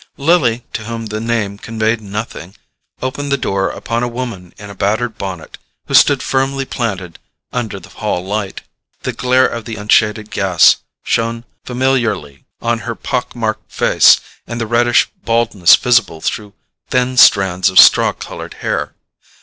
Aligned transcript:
Lily, 0.17 0.65
to 0.73 0.85
whom 0.85 1.05
the 1.05 1.19
name 1.19 1.59
conveyed 1.59 2.01
nothing, 2.01 2.55
opened 3.03 3.31
the 3.31 3.37
door 3.37 3.69
upon 3.69 4.01
a 4.01 4.07
woman 4.07 4.51
in 4.57 4.71
a 4.71 4.73
battered 4.73 5.15
bonnet, 5.19 5.59
who 5.85 5.93
stood 5.93 6.23
firmly 6.23 6.65
planted 6.65 7.19
under 7.53 7.79
the 7.79 7.89
hall 7.89 8.25
light. 8.25 8.61
The 9.03 9.13
glare 9.13 9.45
of 9.45 9.65
the 9.65 9.75
unshaded 9.75 10.31
gas 10.31 10.77
shone 11.03 11.43
familiarly 11.65 12.45
on 12.63 12.79
her 12.79 12.95
pock 12.95 13.35
marked 13.35 13.71
face 13.71 14.19
and 14.47 14.59
the 14.59 14.65
reddish 14.65 15.07
baldness 15.23 15.75
visible 15.75 16.19
through 16.19 16.53
thin 16.89 17.15
strands 17.15 17.69
of 17.69 17.77
straw 17.77 18.11
coloured 18.11 18.55
hair. 18.55 18.95